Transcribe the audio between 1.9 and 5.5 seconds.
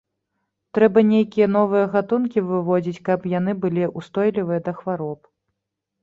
гатункі выводзіць, каб яны былі ўстойлівыя да хвароб.